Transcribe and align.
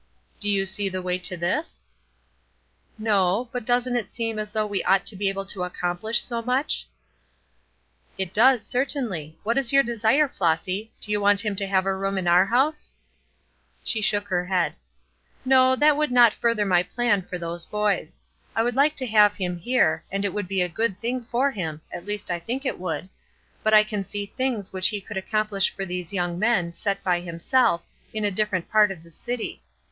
"Do 0.39 0.49
you 0.49 0.65
see 0.65 0.89
the 0.89 1.03
way 1.03 1.19
to 1.19 1.37
this?" 1.37 1.85
"No, 2.97 3.49
but 3.51 3.67
doesn't 3.67 3.95
it 3.95 4.09
seem 4.09 4.39
as 4.39 4.49
though 4.51 4.65
we 4.65 4.83
ought 4.83 5.05
to 5.05 5.15
be 5.15 5.29
able 5.29 5.45
to 5.45 5.61
accomplish 5.63 6.23
so 6.23 6.41
much?" 6.41 6.87
"It 8.17 8.33
does, 8.33 8.65
certainly. 8.65 9.37
What 9.43 9.59
is 9.59 9.71
your 9.71 9.83
desire, 9.83 10.27
Flossy? 10.27 10.91
Do 11.01 11.11
you 11.11 11.21
want 11.21 11.45
him 11.45 11.55
to 11.57 11.67
have 11.67 11.85
a 11.85 11.95
room 11.95 12.17
in 12.17 12.27
our 12.27 12.47
house?" 12.47 12.89
She 13.83 14.01
shook 14.01 14.27
her 14.29 14.45
head. 14.45 14.75
"No, 15.45 15.75
that 15.75 15.95
would 15.95 16.11
not 16.11 16.33
further 16.33 16.65
my 16.65 16.81
plan 16.81 17.21
for 17.21 17.37
those 17.37 17.63
boys. 17.65 18.19
I 18.55 18.63
would 18.63 18.75
like 18.75 18.95
to 18.95 19.05
have 19.05 19.35
him 19.35 19.59
here, 19.59 20.03
and 20.11 20.25
it 20.25 20.33
would 20.33 20.47
be 20.47 20.63
a 20.63 20.67
good 20.67 20.99
thing 20.99 21.21
for 21.25 21.51
him, 21.51 21.79
at 21.91 22.07
least 22.07 22.31
I 22.31 22.39
think 22.39 22.65
it 22.65 22.79
would; 22.79 23.07
but 23.61 23.75
I 23.75 23.83
can 23.83 24.03
see 24.03 24.25
things 24.25 24.73
which 24.73 24.87
he 24.87 24.99
could 24.99 25.17
accomplish 25.17 25.69
for 25.69 25.85
these 25.85 26.11
young 26.11 26.39
men, 26.39 26.73
set 26.73 27.03
by 27.03 27.19
himself, 27.21 27.83
in 28.15 28.25
a 28.25 28.31
different 28.31 28.67
part 28.67 28.89
of 28.89 29.03
the 29.03 29.11
city. 29.11 29.61